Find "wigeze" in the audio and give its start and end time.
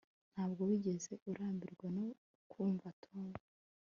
0.69-1.11